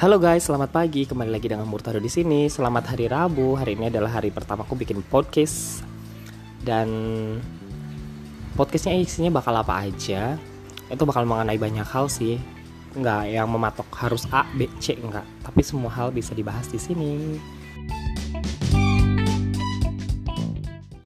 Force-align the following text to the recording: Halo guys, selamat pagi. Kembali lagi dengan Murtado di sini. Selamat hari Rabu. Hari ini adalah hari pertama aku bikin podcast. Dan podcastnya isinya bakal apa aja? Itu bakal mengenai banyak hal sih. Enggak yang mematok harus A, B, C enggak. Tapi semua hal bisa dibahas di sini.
Halo 0.00 0.16
guys, 0.16 0.48
selamat 0.48 0.72
pagi. 0.72 1.04
Kembali 1.04 1.28
lagi 1.28 1.44
dengan 1.44 1.68
Murtado 1.68 2.00
di 2.00 2.08
sini. 2.08 2.48
Selamat 2.48 2.88
hari 2.88 3.04
Rabu. 3.04 3.52
Hari 3.52 3.76
ini 3.76 3.92
adalah 3.92 4.16
hari 4.16 4.32
pertama 4.32 4.64
aku 4.64 4.72
bikin 4.72 5.04
podcast. 5.04 5.84
Dan 6.64 6.88
podcastnya 8.56 8.96
isinya 8.96 9.28
bakal 9.28 9.52
apa 9.60 9.84
aja? 9.84 10.40
Itu 10.88 11.04
bakal 11.04 11.28
mengenai 11.28 11.60
banyak 11.60 11.84
hal 11.84 12.08
sih. 12.08 12.40
Enggak 12.96 13.28
yang 13.28 13.52
mematok 13.52 13.92
harus 13.92 14.24
A, 14.32 14.48
B, 14.56 14.72
C 14.80 14.96
enggak. 14.96 15.28
Tapi 15.44 15.60
semua 15.60 15.92
hal 15.92 16.08
bisa 16.16 16.32
dibahas 16.32 16.64
di 16.72 16.80
sini. 16.80 17.36